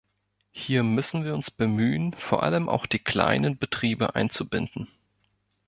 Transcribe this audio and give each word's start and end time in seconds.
Hier 0.49 0.81
müssen 0.81 1.25
wir 1.25 1.35
uns 1.35 1.51
bemühen, 1.51 2.15
vor 2.17 2.41
allem 2.41 2.69
auch 2.69 2.87
die 2.87 2.97
kleinen 2.97 3.59
Betriebe 3.59 4.15
einzubinden. 4.15 4.87